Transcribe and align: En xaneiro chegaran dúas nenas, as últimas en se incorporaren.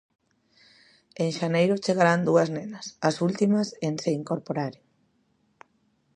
En 1.23 1.29
xaneiro 1.39 1.81
chegaran 1.85 2.21
dúas 2.29 2.49
nenas, 2.57 2.85
as 3.07 3.15
últimas 3.27 3.67
en 3.87 3.93
se 4.03 4.09
incorporaren. 4.19 4.83